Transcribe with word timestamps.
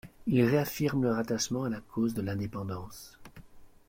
Ils 0.25 0.41
réaffirment 0.45 1.03
leur 1.03 1.19
attachement 1.19 1.65
à 1.65 1.69
la 1.69 1.79
cause 1.79 2.15
de 2.15 2.23
l'indépendance. 2.23 3.19